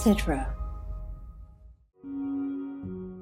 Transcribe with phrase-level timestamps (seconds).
[0.00, 0.46] etc.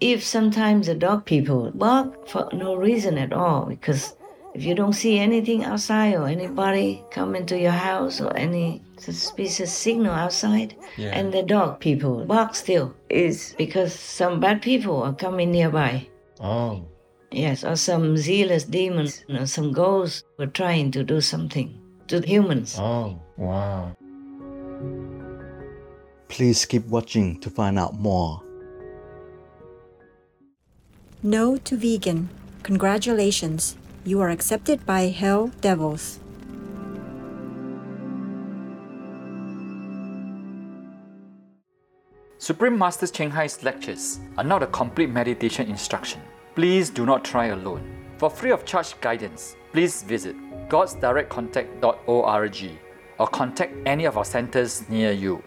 [0.00, 4.14] if sometimes the dog people bark for no reason at all because
[4.54, 9.72] if you don't see anything outside or anybody come into your house or any suspicious
[9.72, 11.10] signal outside Yeah.
[11.18, 16.06] and the dog people bark still is because some bad people are coming nearby
[16.40, 16.84] Oh.
[17.32, 22.76] yes or some zealous demons or some ghosts were trying to do something to humans
[22.78, 23.20] Oh.
[23.36, 23.94] Wow.
[26.28, 28.42] Please keep watching to find out more.
[31.22, 32.28] No to vegan.
[32.62, 33.76] Congratulations.
[34.04, 36.20] You are accepted by Hell Devils.
[42.38, 46.20] Supreme Master Ching Hai's lectures are not a complete meditation instruction.
[46.54, 47.82] Please do not try alone.
[48.18, 50.36] For free of charge guidance, please visit
[50.68, 52.70] godsdirectcontact.org
[53.18, 55.42] or contact any of our centers near you.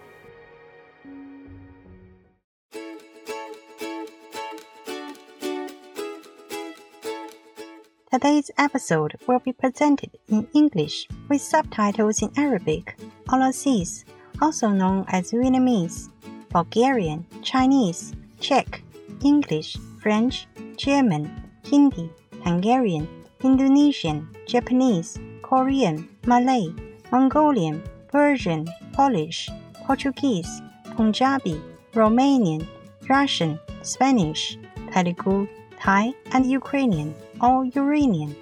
[8.12, 12.98] Today's episode will be presented in English with subtitles in Arabic,
[13.30, 14.04] Aulacese,
[14.42, 16.10] also known as Vietnamese,
[16.50, 18.84] Bulgarian, Chinese, Czech,
[19.24, 20.46] English, French,
[20.76, 21.32] German,
[21.64, 22.12] Hindi,
[22.44, 23.08] Hungarian,
[23.46, 26.68] Indonesian, Japanese, Korean, Malay,
[27.14, 29.50] Mongolian, Persian, Polish,
[29.86, 30.62] Portuguese,
[30.98, 31.62] Punjabi,
[31.94, 32.68] Romanian,
[33.08, 34.58] Russian, Spanish,
[34.92, 35.48] Telugu,
[35.80, 38.36] Thai, and Ukrainian, or Uranian.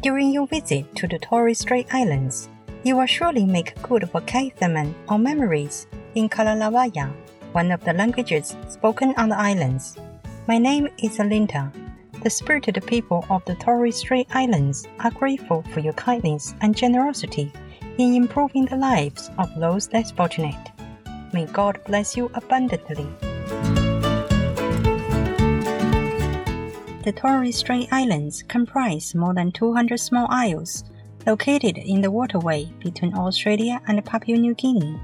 [0.00, 2.48] During your visit to the Torres Strait Islands,
[2.84, 7.08] you will surely make good vocabulary or memories in Kala Lagaw Ya,
[7.52, 9.96] one of the languages spoken on the islands.
[10.46, 11.72] My name is Alinta.
[12.22, 17.52] The spirited people of the Torres Strait Islands are grateful for your kindness and generosity
[17.98, 20.70] in improving the lives of those less fortunate.
[21.32, 23.06] May God bless you abundantly.
[27.04, 30.84] The Torres Strait Islands comprise more than 200 small isles
[31.26, 34.98] located in the waterway between Australia and Papua New Guinea.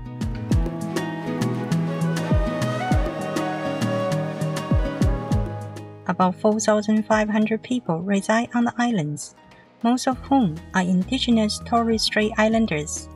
[6.06, 9.34] About 4,500 people reside on the islands,
[9.82, 13.10] most of whom are indigenous Torres Strait Islanders.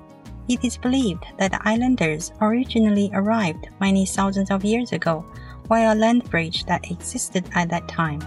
[0.47, 5.25] It is believed that the islanders originally arrived many thousands of years ago
[5.69, 8.21] via a land bridge that existed at that time.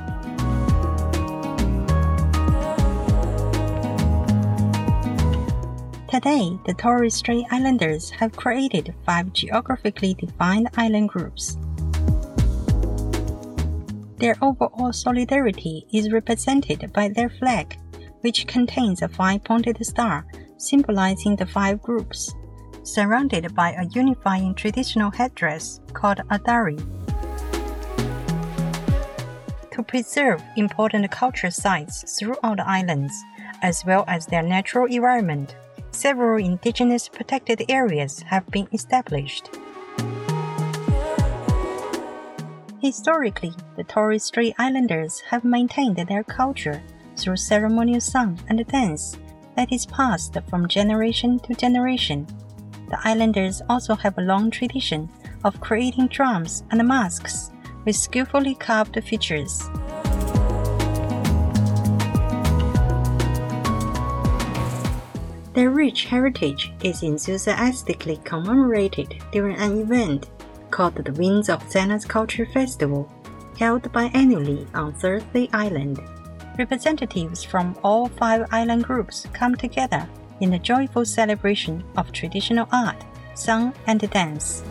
[6.18, 11.58] Today, the Torres Strait Islanders have created five geographically defined island groups.
[14.18, 17.78] Their overall solidarity is represented by their flag,
[18.22, 20.26] which contains a five pointed star
[20.58, 22.34] symbolizing the five groups,
[22.82, 26.78] surrounded by a unifying traditional headdress called a dari.
[29.70, 33.14] To preserve important cultural sites throughout the islands,
[33.62, 35.56] as well as their natural environment,
[35.92, 39.50] several indigenous protected areas have been established.
[42.82, 46.82] Historically, the Torres Strait Islanders have maintained their culture
[47.18, 49.18] through ceremonial song and dance
[49.56, 52.28] that is passed from generation to generation.
[52.90, 55.10] The islanders also have a long tradition
[55.44, 57.52] of creating drums and masks
[57.84, 59.70] with skillfully carved features.
[65.58, 70.30] Their rich heritage is enthusiastically commemorated during an event
[70.70, 73.12] called the Winds of Zenadth Culture Festival,
[73.58, 76.00] held biannually on Thursday Island.
[76.60, 80.08] Representatives from all five island groups come together
[80.42, 84.62] in a joyful celebration of traditional art, song, and dance.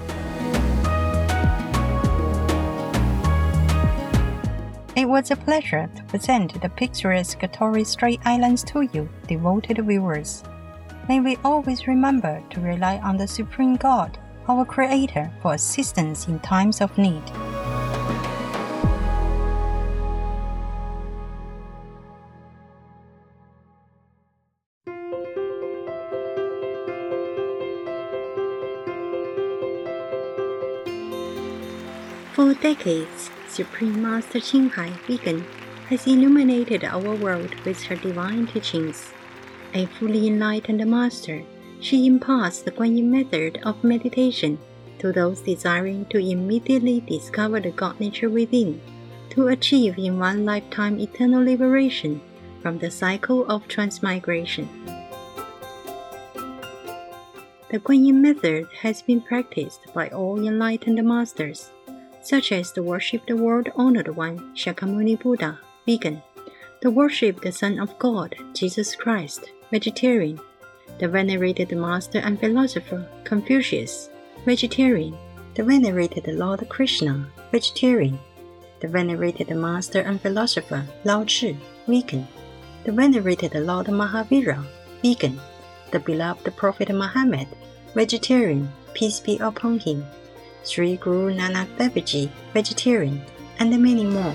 [4.94, 10.44] It was a pleasure to present the picturesque Torres Strait Islands to you, devoted viewers.
[11.08, 14.18] May we always remember to rely on the Supreme God,
[14.48, 17.22] our Creator, for assistance in times of need.
[32.32, 35.46] For decades, Supreme Master Ching Hai Vegan
[35.88, 39.12] has illuminated our world with her divine teachings.
[39.76, 41.42] A fully enlightened master,
[41.80, 44.58] she imparts the Quan Yin method of meditation
[44.98, 48.80] to those desiring to immediately discover the God nature within,
[49.28, 52.22] to achieve in one lifetime eternal liberation
[52.62, 54.66] from the cycle of transmigration.
[57.68, 61.70] The Quan Yin method has been practiced by all enlightened masters
[62.22, 66.22] such as the worshipped world honored one Shakyamuni Buddha, vegan,
[66.80, 70.40] the worshipped Son of God, Jesus Christ, vegetarian,
[70.98, 74.08] the venerated master and philosopher Confucius,
[74.44, 75.16] vegetarian,
[75.54, 78.18] the venerated Lord Krishna, vegetarian,
[78.80, 82.26] the venerated master and philosopher Lao Tzu, vegan,
[82.84, 84.64] the venerated Lord Mahavira,
[85.02, 85.40] vegan,
[85.90, 87.48] the beloved Prophet Muhammad,
[87.94, 90.04] vegetarian, peace be upon him,
[90.64, 93.22] Sri Guru Nanak Dev Ji, vegetarian,
[93.58, 94.34] and many more.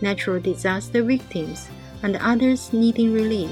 [0.00, 1.68] natural disaster victims,
[2.02, 3.50] and others needing relief.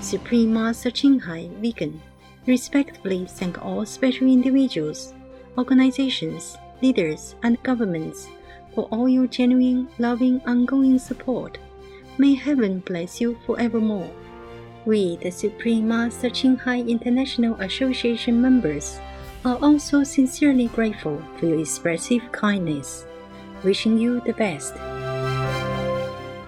[0.00, 2.00] Supreme Master Ching Hai, vegan,
[2.46, 5.14] respectfully thank all special individuals,
[5.58, 8.28] organizations, leaders, and governments
[8.74, 11.58] for all your genuine, loving, ongoing support.
[12.18, 14.10] May heaven bless you forevermore.
[14.86, 19.00] We, the Supreme Master Ching Hai International Association members,
[19.42, 23.06] are also sincerely grateful for your expressive kindness.
[23.62, 24.74] Wishing you the best.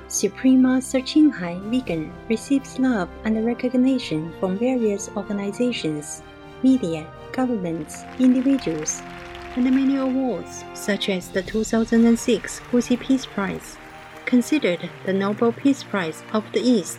[0.08, 6.22] Supreme Master Ching Hai Vegan receives love and recognition from various organizations,
[6.62, 9.00] media, governments, individuals,
[9.56, 13.78] and many awards, such as the 2006 Gusi Peace Prize,
[14.26, 16.98] considered the Nobel Peace Prize of the East,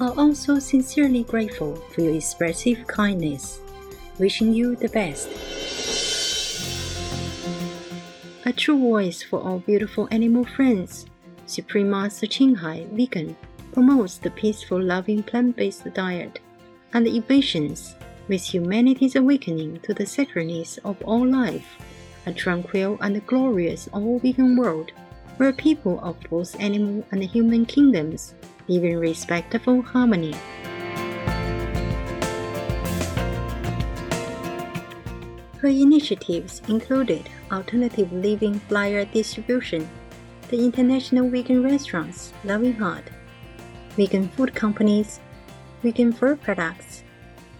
[0.00, 3.60] are also sincerely grateful for your expressive kindness.
[4.18, 5.28] Wishing you the best.
[8.46, 11.06] A true voice for all beautiful animal friends,
[11.46, 13.36] Supreme Master Ching Hai Vegan
[13.72, 16.40] promotes the peaceful, loving plant-based diet
[16.92, 17.94] and the evasions
[18.28, 21.76] with humanity's awakening to the sacredness of all life,
[22.26, 24.92] a tranquil and glorious all-vegan world
[25.40, 28.34] where people of both animal and human kingdoms
[28.68, 30.34] live in respectful harmony.
[35.56, 39.88] Her initiatives included alternative living flyer distribution,
[40.50, 43.04] the international vegan restaurants Loving Heart,
[43.96, 45.20] vegan food companies,
[45.82, 47.02] vegan fur products,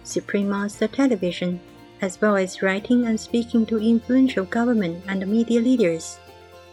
[0.03, 1.59] Supreme Master Television,
[1.99, 6.19] as well as writing and speaking to influential government and media leaders,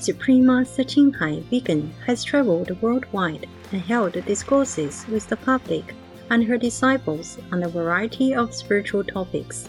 [0.00, 5.94] Supreme Master Ching Hai Vegan has traveled worldwide and held discourses with the public
[6.30, 9.68] and her disciples on a variety of spiritual topics.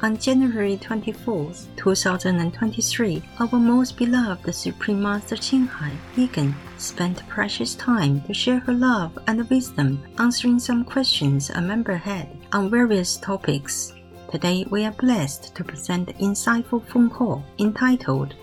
[0.00, 8.20] On January 24, 2023, our most beloved Supreme Master Ching Hai Vegan spent precious time
[8.22, 13.92] to share her love and wisdom answering some questions a member had on various topics.
[14.30, 18.34] Today we are blessed to present an insightful phone call entitled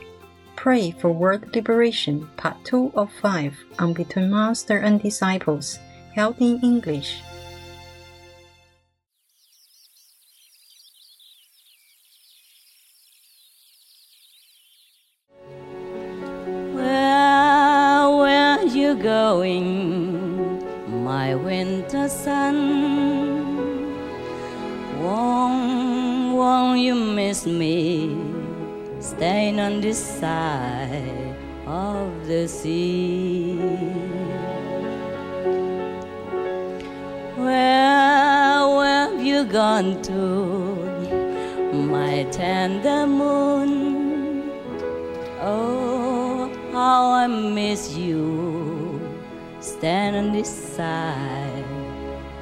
[0.65, 5.77] Pray for World Liberation, Part 2 of 5 on Between Master and Disciples,
[6.15, 7.21] held in English.
[39.55, 40.11] Gone to,
[41.71, 44.51] my tender moon?
[45.39, 48.99] Oh, how I miss you.
[49.61, 51.63] Stand on this side,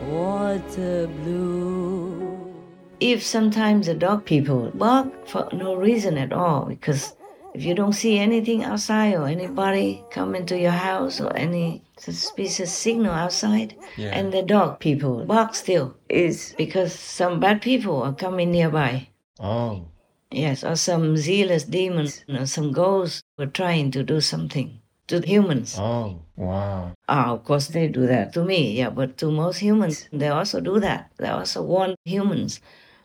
[0.09, 2.51] water blue.
[2.99, 7.15] If sometimes the dog people bark for no reason at all, because
[7.53, 12.71] if you don't see anything outside or anybody come into your house or any suspicious
[12.73, 14.09] signal outside, Yeah.
[14.17, 19.07] and the dog people bark still, is because some bad people are coming nearby.
[19.39, 19.85] Oh.
[20.31, 25.75] Yes, or some zealous demons or some ghosts were trying to do something to humans.
[25.77, 26.19] Oh.
[26.35, 26.93] Wow.
[27.07, 30.59] Ah, of course they do that to me, yeah, but to most humans, they also
[30.59, 31.11] do that.
[31.17, 32.59] They also warn humans.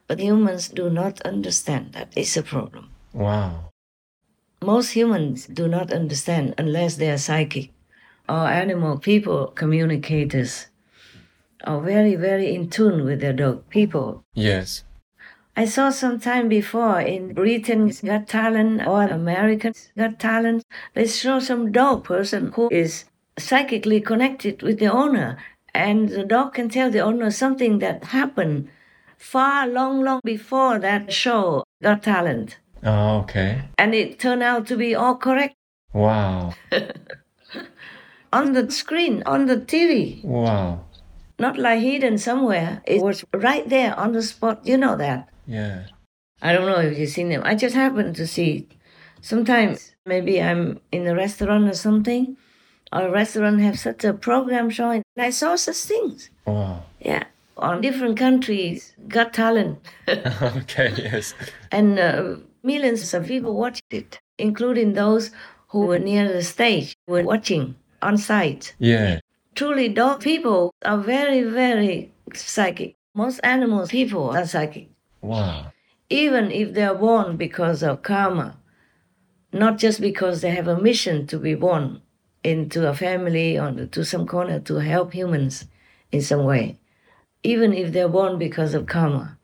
[0.06, 2.88] But humans do not understand that it's a problem.
[3.12, 3.72] Wow.
[4.62, 7.70] Most humans do not understand unless they are psychic.
[8.28, 10.66] Or animal people, communicators,
[11.64, 14.24] are very, very in tune with their dog people.
[14.34, 14.84] Yes.
[15.56, 21.40] I saw some time before in Britain's Got Talent or American's Got Talent, they show
[21.40, 23.06] some dog person who is
[23.38, 25.36] psychically connected with the owner.
[25.74, 28.68] And the dog can tell the owner something that happened
[29.16, 32.58] far long, long before that show Got Talent.
[32.84, 33.62] Oh, okay.
[33.76, 35.54] And it turned out to be all correct
[35.92, 36.54] Wow.
[38.32, 40.22] on the screen, on the TV.
[40.24, 40.84] Wow.
[41.38, 42.82] Not like hidden somewhere.
[42.86, 44.66] It was right there on the spot.
[44.66, 45.28] You know that.
[45.46, 45.86] Yeah.
[46.42, 47.42] I don't know if you've seen them.
[47.44, 48.68] I just happened to see.
[49.22, 52.36] Sometimes maybe I'm in a restaurant or something,
[52.92, 55.02] or a restaurant have such a program showing.
[55.16, 56.30] And I saw such things.
[56.46, 56.84] Wow.
[57.00, 57.24] Yeah.
[57.56, 59.78] On different countries, got talent.
[60.08, 61.34] okay, yes.
[61.72, 65.30] and uh, millions of people watched it, including those
[65.68, 68.74] who were near the stage, were watching on site.
[68.78, 69.20] Yeah.
[69.54, 72.94] truly dog people are very, very psychic.
[73.14, 74.88] Most animals, people are psychic.
[75.20, 75.72] Wow.
[76.10, 78.56] Even if they are born because of karma,
[79.52, 82.00] not just because they have a mission to be born
[82.44, 85.64] into a family or to some corner to help humans
[86.12, 86.78] in some way.
[87.42, 89.37] Even if they're born because of karma,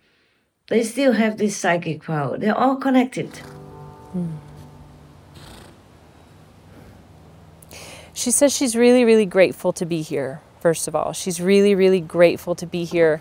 [0.69, 2.39] they still have this psychic power.
[2.39, 3.29] They're all connected.
[4.13, 4.37] Hmm.
[8.15, 11.13] She says she's really, really grateful to be here, first of all.
[11.13, 13.21] She's really, really grateful to be here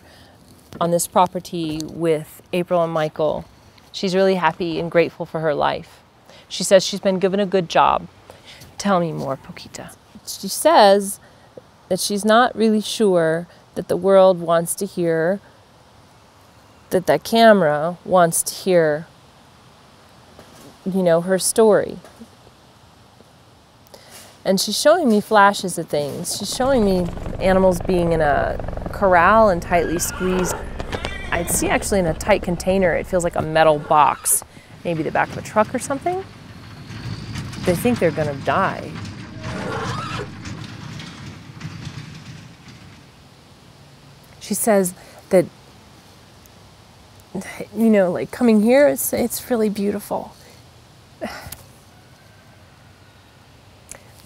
[0.79, 3.45] on this property with April and Michael.
[3.91, 6.01] She's really happy and grateful for her life.
[6.47, 8.07] She says she's been given a good job.
[8.77, 9.95] Tell me more, Poquita.
[10.25, 11.19] She says
[11.89, 15.41] that she's not really sure that the world wants to hear,
[16.93, 19.07] that that camera wants to hear,
[20.85, 21.97] you know, her story.
[24.45, 26.37] And she's showing me flashes of things.
[26.37, 27.07] She's showing me
[27.39, 30.55] animals being in a corral and tightly squeezed.
[31.31, 34.43] I'd see actually in a tight container, it feels like a metal box,
[34.83, 36.23] maybe the back of a truck or something.
[37.65, 38.91] They think they're gonna die.
[44.41, 44.93] She says
[45.29, 45.45] that,
[47.75, 50.35] you know, like coming here, it's, it's really beautiful.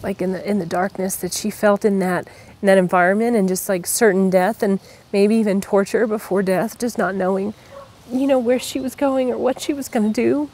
[0.03, 2.27] like in the in the darkness that she felt in that
[2.61, 4.79] in that environment and just like certain death and
[5.11, 7.51] maybe even torture before death just not knowing
[8.11, 10.47] you know where she was going or what she was going to do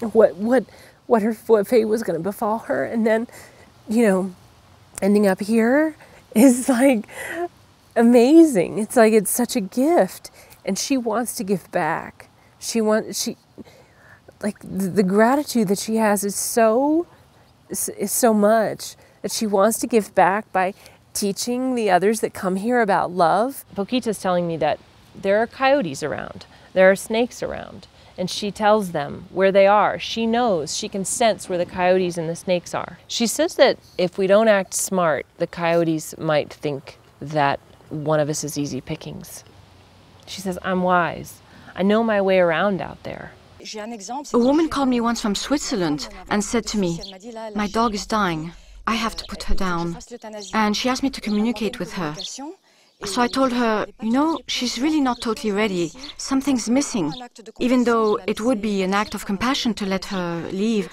[0.00, 0.64] what what
[1.06, 2.84] what her what fate was going to befall her.
[2.84, 3.26] And then
[3.88, 4.34] you know
[5.00, 5.96] ending up here
[6.34, 7.06] is like
[7.94, 8.78] amazing.
[8.78, 10.30] It's like it's such a gift
[10.66, 13.36] and she wants to give back she wants she
[14.42, 17.06] like the, the gratitude that she has is so
[17.70, 20.74] is, is so much that she wants to give back by
[21.12, 23.64] teaching the others that come here about love.
[23.74, 24.78] Pokita's telling me that
[25.14, 27.86] there are coyotes around, there are snakes around,
[28.18, 29.98] and she tells them where they are.
[29.98, 32.98] She knows, she can sense where the coyotes and the snakes are.
[33.08, 38.28] She says that if we don't act smart, the coyotes might think that one of
[38.28, 39.42] us is easy pickings.
[40.26, 41.40] She says, I'm wise.
[41.74, 43.32] I know my way around out there.
[44.32, 47.00] A woman called me once from Switzerland and said to me,
[47.54, 48.52] My dog is dying.
[48.86, 49.98] I have to put her down.
[50.54, 52.14] And she asked me to communicate with her.
[53.04, 55.92] So I told her, you know, she's really not totally ready.
[56.16, 57.12] Something's missing,
[57.60, 60.88] even though it would be an act of compassion to let her leave.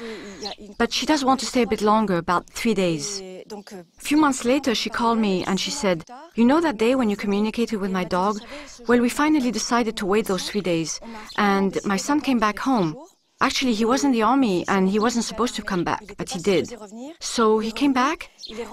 [0.78, 3.22] But she does want to stay a bit longer, about three days.
[3.52, 6.04] Euh, A few months later, she called me and she said,
[6.36, 8.40] You know that day when you communicated with my dog?
[8.88, 11.00] Well, we finally decided to wait those three days.
[11.38, 12.96] And my son came back home.
[13.42, 16.40] Actually, he was in the army and he wasn't supposed to come back, but he
[16.40, 16.74] did.
[17.20, 18.30] So he came back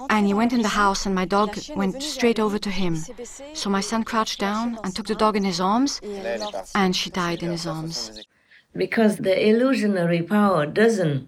[0.09, 2.95] and he went in the house and my dog went straight over to him.
[3.53, 5.99] So my son crouched down and took the dog in his arms
[6.73, 8.23] and she died in his arms.
[8.73, 11.27] Because the illusionary power doesn't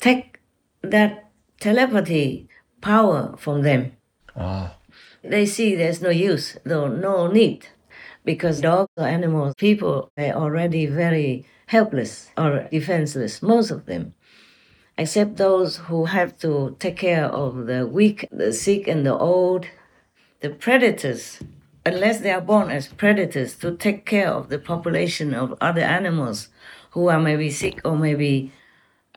[0.00, 0.40] take
[0.82, 2.48] that telepathy
[2.84, 3.92] power from them.
[4.36, 4.76] Ah.
[5.22, 7.68] They see there's no use, though no need,
[8.24, 14.12] because dogs or animals, people, are already very helpless or defenseless, most of them,
[14.98, 19.66] except those who have to take care of the weak, the sick, and the old.
[20.40, 21.40] The predators,
[21.86, 26.48] unless they are born as predators to take care of the population of other animals
[26.90, 28.52] who are maybe sick or maybe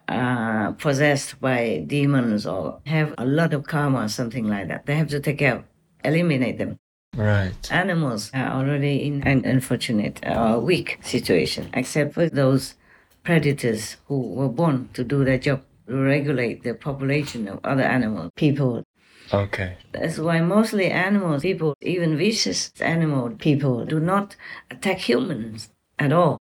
[0.08, 4.86] uh, possessed by demons or have a lot of karma or something like that.
[4.86, 5.63] They have to take care,
[6.04, 6.78] eliminate them.
[7.15, 7.72] Right.
[7.72, 12.76] Animals are already in an unfortunate or weak situation, except for those
[13.24, 18.32] predators who were born to do their job, to regulate the population of other animals,
[18.36, 18.84] people.
[19.34, 19.78] Okay.
[19.91, 24.36] That's why mostly animals, people, even vicious animal people, do not
[24.72, 26.37] attack humans at all.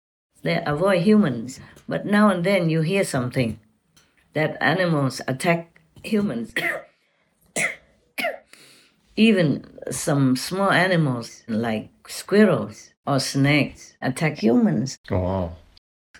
[0.43, 1.61] They avoid humans.
[1.89, 3.59] But now and then you hear something
[4.35, 6.53] that animals attack humans.
[9.17, 14.99] Even some small animals like squirrels or snakes attack humans.
[15.11, 15.57] Oh, wow.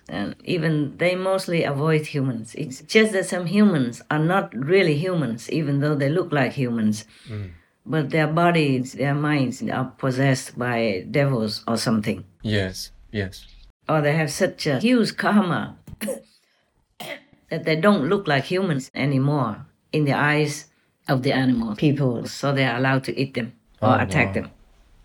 [0.09, 2.53] And even they mostly avoid humans.
[2.55, 7.05] It's just that some humans are not really humans, even though they look like humans.
[7.27, 7.51] Mm.
[7.85, 12.25] But their bodies, their minds are possessed by devils or something.
[12.41, 13.45] Yes, yes.
[13.89, 15.77] Or they have such a huge karma
[17.49, 20.65] that they don't look like humans anymore in the eyes
[21.07, 24.33] of the animal people, so they are allowed to eat them or Oh, attack wow.
[24.33, 24.51] them.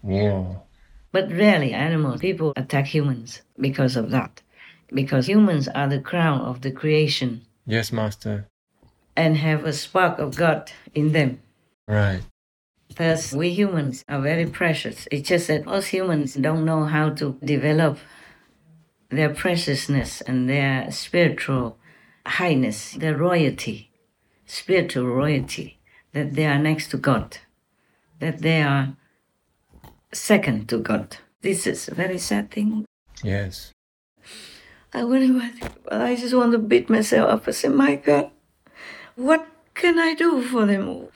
[0.06, 0.44] Yeah.
[1.12, 4.42] But rarely animal people attack humans because of that.
[4.92, 8.46] Because humans are the crown of the creation Yes, Master.
[9.16, 11.40] and have a spark of God in them.
[11.88, 12.22] Right.
[12.88, 15.06] Because we humans are very precious.
[15.10, 17.98] It's just that us humans don't know how to develop
[19.10, 21.78] their preciousness and their spiritual
[22.26, 23.90] highness, their royalty,
[24.46, 25.78] spiritual royalty,
[26.12, 27.38] that they are next to God,
[28.20, 28.96] that they are
[30.12, 31.16] second to God.
[31.40, 32.84] This is a very sad thing.
[33.22, 33.72] Yes.
[34.92, 35.42] I wouldn't
[35.90, 38.30] I just want to beat myself up and say, My God,
[39.16, 41.08] what can I do for them?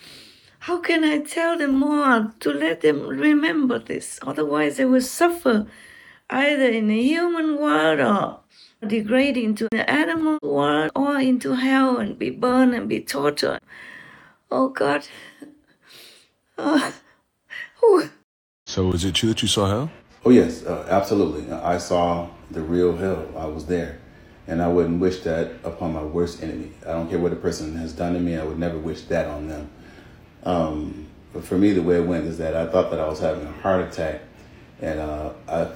[0.60, 4.20] How can I tell them more to let them remember this?
[4.22, 5.66] Otherwise, they will suffer
[6.32, 8.40] either in the human world or
[8.88, 13.60] degrade into the animal world or into hell and be burned and be tortured.
[14.50, 15.06] Oh God.
[17.84, 18.08] Oh.
[18.66, 19.90] So, is it true that you saw hell?
[20.24, 21.50] Oh, yes, uh, absolutely.
[21.50, 23.26] I saw the real hell.
[23.36, 23.98] I was there.
[24.46, 26.72] And I wouldn't wish that upon my worst enemy.
[26.86, 29.26] I don't care what a person has done to me, I would never wish that
[29.26, 29.70] on them.
[30.44, 33.20] Um, but for me, the way it went is that I thought that I was
[33.20, 34.20] having a heart attack,
[34.82, 35.68] and uh, I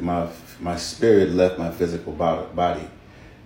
[0.00, 0.26] my
[0.58, 2.88] my spirit left my physical body,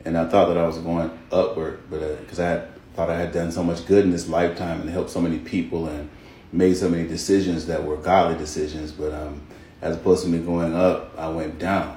[0.04, 3.16] and I thought that I was going upward, but because uh, I had, thought I
[3.16, 6.08] had done so much good in this lifetime and helped so many people and
[6.52, 9.42] made so many decisions that were godly decisions, but um,
[9.82, 11.96] as opposed to me going up, I went down.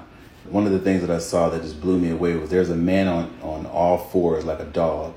[0.49, 2.75] One of the things that I saw that just blew me away was there's a
[2.75, 5.13] man on, on all fours like a dog.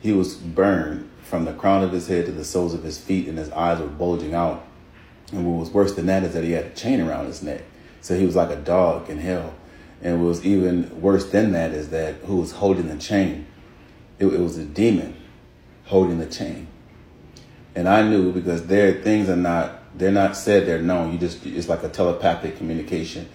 [0.00, 3.28] He was burned from the crown of his head to the soles of his feet,
[3.28, 4.66] and his eyes were bulging out.
[5.32, 7.62] And what was worse than that is that he had a chain around his neck.
[8.00, 9.54] So he was like a dog in hell.
[10.02, 13.46] And what was even worse than that is that who was holding the chain?
[14.18, 15.16] It, it was a demon
[15.86, 16.68] holding the chain.
[17.74, 21.12] And I knew because their things are not they're not said they're known.
[21.12, 23.28] You just it's like a telepathic communication.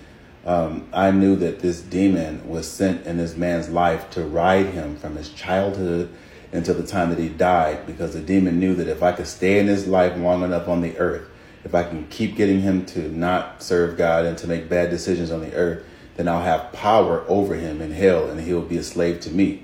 [0.46, 4.98] Um, I knew that this demon was sent in this man's life to ride him
[4.98, 6.14] from his childhood
[6.52, 9.60] until the time that he died, because the demon knew that if I could stay
[9.60, 11.29] in his life long enough on the earth,
[11.64, 15.32] if I can keep getting him to not serve God and to make bad decisions
[15.32, 18.84] on the earth, then I'll have power over him in hell, and he'll be a
[18.84, 19.64] slave to me.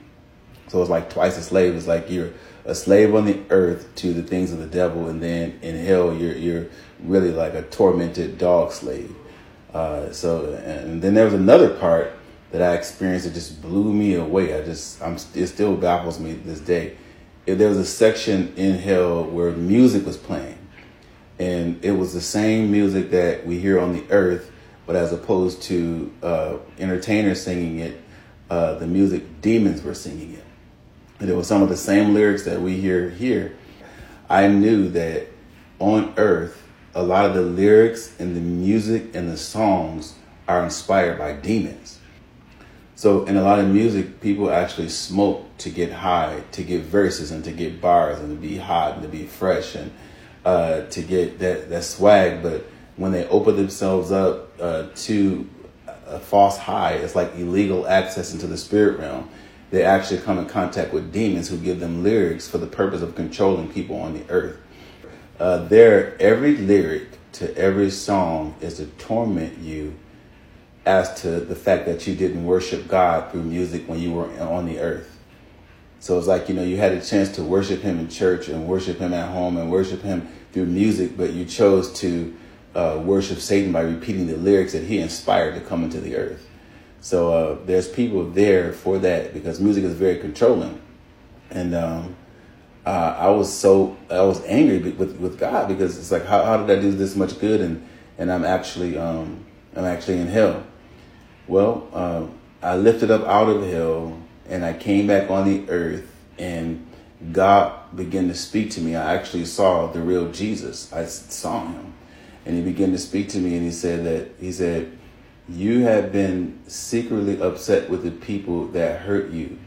[0.67, 1.75] So it's like twice a slave.
[1.75, 2.31] It's like you're
[2.65, 6.13] a slave on the earth to the things of the devil, and then in hell
[6.13, 6.67] you're you're
[7.03, 9.13] really like a tormented dog slave.
[9.73, 12.13] Uh, so, and then there was another part
[12.51, 14.57] that I experienced that just blew me away.
[14.57, 16.95] I just, I'm, it still baffles me this day.
[17.45, 20.54] There was a section in hell where music was playing,
[21.39, 24.51] and it was the same music that we hear on the earth,
[24.85, 28.01] but as opposed to uh, entertainers singing it,
[28.49, 30.43] uh, the music demons were singing it.
[31.19, 33.55] And it was some of the same lyrics that we hear here.
[34.29, 35.27] I knew that
[35.79, 36.61] on earth
[36.95, 40.15] a lot of the lyrics and the music and the songs
[40.47, 41.99] are inspired by demons.
[42.95, 47.31] So in a lot of music, people actually smoke to get high, to get verses
[47.31, 49.91] and to get bars and to be hot and to be fresh and
[50.45, 52.41] uh, to get that, that swag.
[52.41, 55.49] But when they open themselves up uh, to
[56.05, 59.29] a false high, it's like illegal access into the spirit realm.
[59.71, 63.15] They actually come in contact with demons who give them lyrics for the purpose of
[63.15, 64.57] controlling people on the earth.
[65.39, 69.95] Uh, there, every lyric to every song is to torment you
[70.85, 74.65] as to the fact that you didn't worship God through music when you were on
[74.65, 75.19] the earth.
[75.99, 78.67] So it's like, you know, you had a chance to worship Him in church and
[78.67, 82.33] worship Him at home and worship Him through music, but you chose to
[82.73, 86.47] uh, worship Satan by repeating the lyrics that He inspired to come into the earth.
[87.01, 90.81] So uh, there's people there for that because music is very controlling.
[91.51, 92.15] And um,
[92.85, 96.65] uh, I was so I was angry with with God because it's like how, how
[96.65, 97.85] did I do this much good and
[98.17, 100.63] and I'm actually um, I'm actually in hell.
[101.47, 102.27] Well, uh,
[102.65, 106.84] I lifted up out of hell and I came back on the earth and
[107.31, 108.95] God began to speak to me.
[108.95, 110.91] I actually saw the real Jesus.
[110.93, 111.93] I saw him
[112.45, 114.97] and he began to speak to me and he said that he said
[115.47, 119.57] you have been secretly upset with the people that hurt you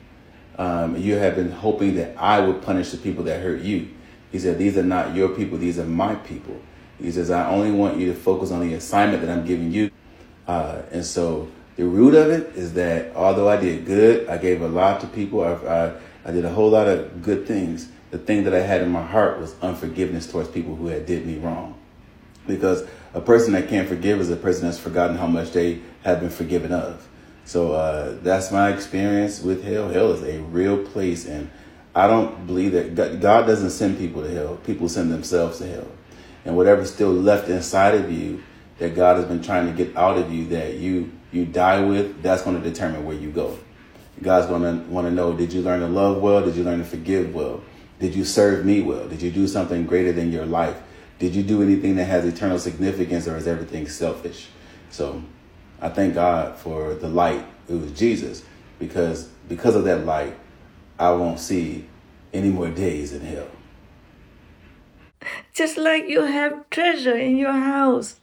[0.58, 3.88] um, you have been hoping that I would punish the people that hurt you.
[4.32, 6.60] He said, These are not your people, these are my people.
[7.00, 9.90] He says, I only want you to focus on the assignment that I'm giving you.
[10.48, 14.60] Uh, and so the root of it is that although I did good, I gave
[14.60, 15.92] a lot to people, I, I,
[16.24, 17.88] I did a whole lot of good things.
[18.10, 21.26] The thing that I had in my heart was unforgiveness towards people who had did
[21.26, 21.74] me wrong.
[22.46, 26.20] Because a person that can't forgive is a person that's forgotten how much they have
[26.20, 27.06] been forgiven of.
[27.44, 29.88] So uh, that's my experience with hell.
[29.88, 31.50] Hell is a real place, and
[31.94, 34.56] I don't believe that God, God doesn't send people to hell.
[34.66, 35.88] People send themselves to hell,
[36.44, 38.42] and whatever's still left inside of you
[38.78, 42.22] that God has been trying to get out of you that you you die with,
[42.22, 43.58] that's going to determine where you go.
[44.22, 46.44] God's going to want to know: Did you learn to love well?
[46.44, 47.62] Did you learn to forgive well?
[47.98, 49.08] Did you serve me well?
[49.08, 50.76] Did you do something greater than your life?
[51.18, 54.48] Did you do anything that has eternal significance or is everything selfish?
[54.90, 55.22] So
[55.80, 57.44] I thank God for the light.
[57.68, 58.44] It was Jesus
[58.78, 60.36] because because of that light,
[60.98, 61.86] I won't see
[62.32, 63.48] any more days in hell.
[65.52, 68.20] Just like you have treasure in your house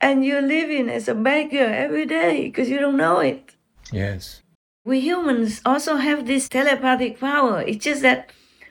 [0.00, 3.54] and you're living as a beggar every day because you don't know it.
[3.92, 4.40] Yes.
[4.84, 7.60] We humans also have this telepathic power.
[7.62, 8.30] It's just that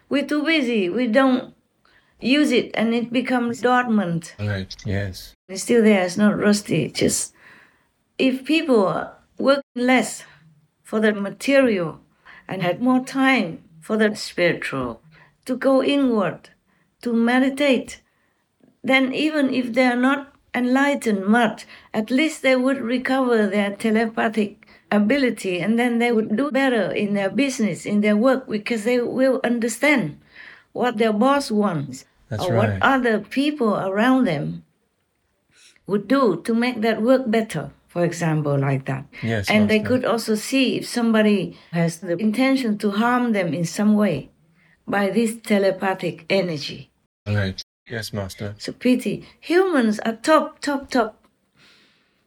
[0.10, 0.90] we're too busy.
[0.90, 1.54] We don't
[2.20, 4.36] use it and it becomes dormant.
[4.40, 4.76] Right.
[4.86, 5.36] Yes.
[5.48, 6.86] It's still there, it's not rusty.
[6.86, 7.34] It's just
[8.18, 10.24] if people work less
[10.84, 12.02] for the material
[12.48, 15.02] and had more time for the spiritual,
[15.46, 16.50] to go inward,
[17.02, 18.02] to meditate,
[18.84, 24.59] then even if they are not enlightened much, at least they would recover their telepathic
[24.92, 29.00] ability and then they would do better in their business, in their work, because they
[29.00, 30.20] will understand
[30.74, 32.74] what their boss wants That's or right.
[32.74, 34.64] what other people around them
[35.88, 39.06] would do to make that work better, for example, like that.
[39.24, 39.90] Yes, and they Master.
[39.90, 44.30] could also see if somebody has the intention to harm them in some way
[44.88, 46.92] by this telepathic energy.
[47.28, 47.62] Right.
[47.88, 48.54] Yes, Master.
[48.56, 49.26] It's a pity.
[49.40, 51.26] Humans are top, top, top.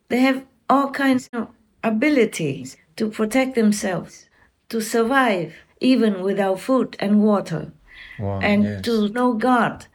[0.08, 1.48] They have all kinds of
[1.82, 4.28] abilities to protect themselves,
[4.68, 7.72] to survive even without food and water,
[8.18, 8.40] Wow.
[8.40, 8.82] and yes.
[8.82, 9.86] to know God,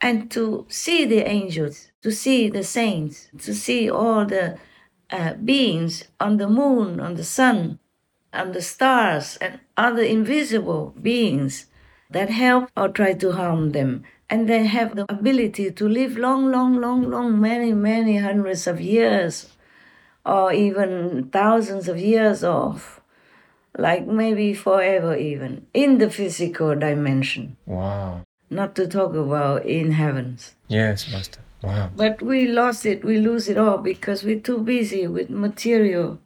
[0.00, 4.58] and to see the angels, to see the saints, to see all the
[5.10, 7.78] uh, beings on the moon, on the sun,
[8.32, 11.66] on the stars, and other invisible beings
[12.10, 14.02] that help or try to harm them.
[14.28, 18.80] And they have the ability to live long, long, long, long, many, many hundreds of
[18.80, 19.48] years,
[20.24, 23.00] or even thousands of years off,
[23.76, 28.22] like maybe forever, even in the physical dimension, Wow.
[28.50, 30.54] not to talk about in heavens.
[30.68, 31.40] Yes, Master.
[31.62, 31.90] Wow.
[31.94, 36.18] But we lost it, we lose it all because we're too busy with material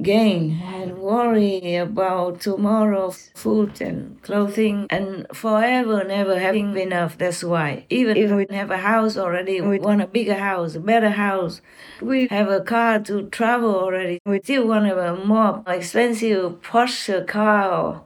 [0.00, 7.18] gain and worry about tomorrow's food and clothing and forever never having enough.
[7.18, 7.84] That's why.
[7.90, 11.60] Even if we have a house already, we want a bigger house, a better house.
[12.00, 14.20] We have a car to travel already.
[14.24, 18.02] We still want a more expensive Porsche car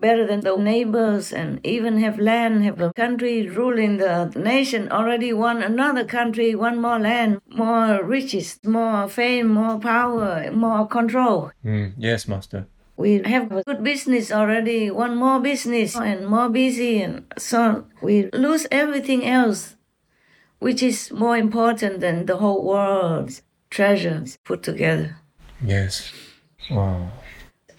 [0.00, 5.32] better than the neighbors and even have land, have a country ruling the nation, already
[5.32, 11.50] want another country, want more land, more riches, more fame, more power, more control.
[11.64, 12.66] Mm, yes, Master.
[12.96, 17.90] We have a good business already, want more business and more busy and so on.
[18.02, 19.76] We lose everything else,
[20.58, 25.16] which is more important than the whole world's treasures put together.
[25.62, 26.12] Yes.
[26.70, 27.10] Wow.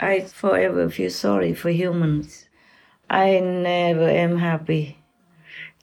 [0.02, 2.48] I forever feel sorry for humans.
[3.10, 4.98] I never am happy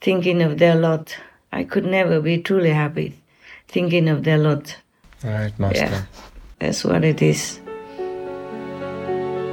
[0.00, 1.16] thinking of their lot.
[1.52, 3.20] I could never be truly happy
[3.68, 4.76] thinking of their lot.
[5.22, 5.84] Right, Master.
[5.84, 6.02] Yeah,
[6.58, 7.60] that's what it is.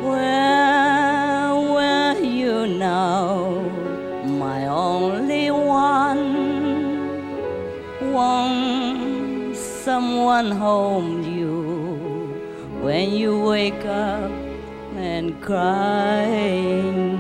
[0.02, 3.60] Where were you now,
[4.26, 6.54] my only one?
[8.14, 12.32] Won't someone hold you
[12.82, 14.43] when you wake up
[15.04, 17.20] and crying?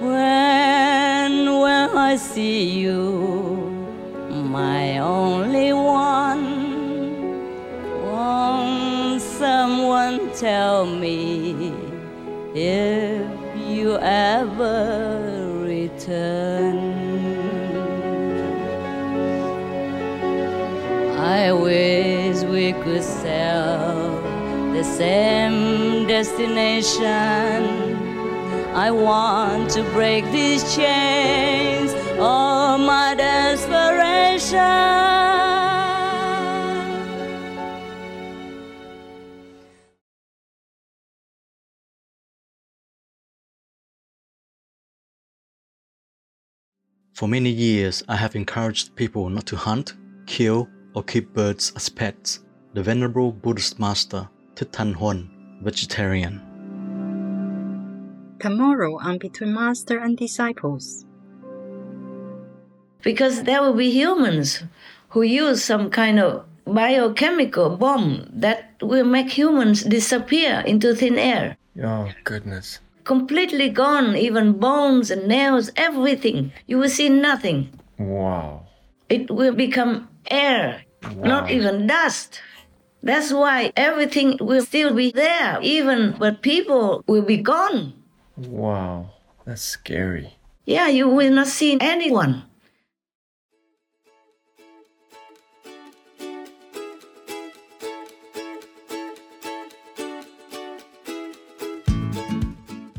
[0.00, 3.02] When will I see you,
[4.28, 6.44] my only one?
[8.02, 11.72] Won't someone tell me
[12.54, 17.04] if you ever return?
[21.16, 23.02] I wish we could
[24.84, 27.04] same destination.
[28.74, 35.04] I want to break these chains of my desperation.
[47.14, 49.94] For many years, I have encouraged people not to hunt,
[50.26, 52.40] kill, or keep birds as pets.
[52.74, 55.28] The Venerable Buddhist Master, Thich Thanh Huân,
[55.62, 56.40] vegetarian.
[58.38, 61.04] Tomorrow on Between Master and Disciples.
[63.02, 64.62] Because there will be humans
[65.08, 71.56] who use some kind of biochemical bomb that will make humans disappear into thin air.
[71.82, 72.78] Oh, goodness.
[73.02, 76.52] Completely gone, even bones and nails, everything.
[76.66, 77.70] You will see nothing.
[77.98, 78.66] Wow.
[79.08, 80.84] It will become air,
[81.16, 82.40] not even dust.
[83.04, 87.92] That's why everything will still be there, even but people will be gone.
[88.34, 89.10] Wow.
[89.44, 90.38] That's scary.
[90.64, 92.44] Yeah, you will not see anyone.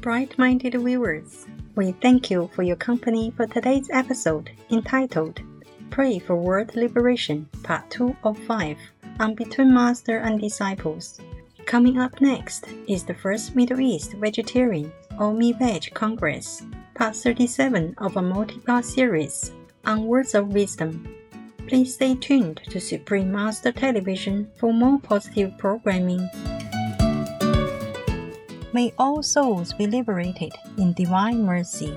[0.01, 5.41] Bright minded viewers, we thank you for your company for today's episode entitled
[5.89, 8.77] Pray for World Liberation, Part 2 of 5
[9.19, 11.19] on Between Master and Disciples.
[11.65, 18.17] Coming up next is the first Middle East Vegetarian or Mi-Veg Congress, Part 37 of
[18.17, 19.51] a multi part series
[19.85, 21.07] on Words of Wisdom.
[21.67, 26.29] Please stay tuned to Supreme Master Television for more positive programming.
[28.73, 31.95] May all souls be liberated in divine mercy.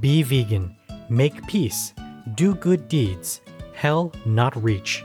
[0.00, 0.76] Be vegan.
[1.08, 1.94] Make peace.
[2.34, 3.40] Do good deeds.
[3.72, 5.04] Hell not reach.